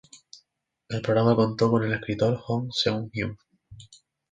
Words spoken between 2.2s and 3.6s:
Hong Seung-Hyun.